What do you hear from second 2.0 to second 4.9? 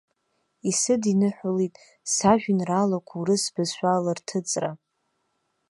сажәеинраалақәа урыс бызшәала рҭыҵра.